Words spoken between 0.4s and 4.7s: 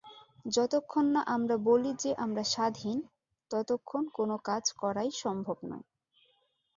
যতক্ষণ না আমরা বলি যে আমরা স্বাধীন, ততক্ষণ কোন কাজ